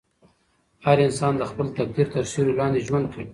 هر 0.85 0.97
انسان 1.07 1.33
د 1.37 1.43
خپل 1.51 1.67
تقدیر 1.79 2.07
تر 2.13 2.23
سیوري 2.31 2.53
لاندې 2.59 2.85
ژوند 2.87 3.05
کوي. 3.13 3.27